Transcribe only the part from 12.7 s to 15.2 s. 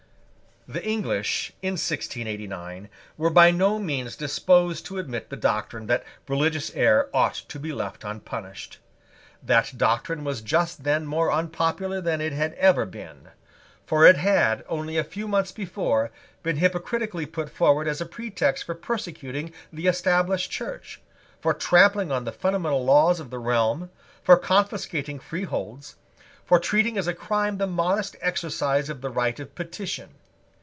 been. For it had, only a